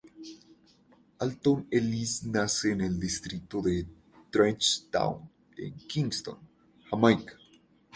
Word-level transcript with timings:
Alton 1.19 1.67
Ellis 1.71 2.23
nace 2.25 2.71
en 2.73 2.81
el 2.81 2.99
distrito 2.99 3.61
de 3.61 3.85
"Trench 4.31 4.89
Town" 4.89 5.29
en 5.55 5.75
Kingston, 5.85 6.39
Jamaica. 6.89 7.37